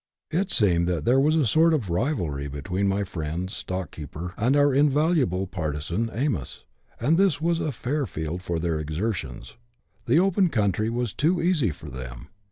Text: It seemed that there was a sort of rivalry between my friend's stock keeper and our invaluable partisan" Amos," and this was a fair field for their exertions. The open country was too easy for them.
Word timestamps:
It 0.31 0.49
seemed 0.49 0.87
that 0.87 1.05
there 1.05 1.19
was 1.19 1.35
a 1.35 1.45
sort 1.45 1.75
of 1.75 1.91
rivalry 1.91 2.47
between 2.47 2.87
my 2.87 3.03
friend's 3.03 3.55
stock 3.55 3.91
keeper 3.91 4.33
and 4.35 4.55
our 4.55 4.73
invaluable 4.73 5.45
partisan" 5.45 6.09
Amos," 6.13 6.63
and 6.99 7.19
this 7.19 7.39
was 7.39 7.59
a 7.59 7.71
fair 7.71 8.07
field 8.07 8.41
for 8.41 8.57
their 8.57 8.79
exertions. 8.79 9.57
The 10.07 10.19
open 10.19 10.49
country 10.49 10.89
was 10.89 11.13
too 11.13 11.39
easy 11.39 11.69
for 11.69 11.87
them. 11.91 12.29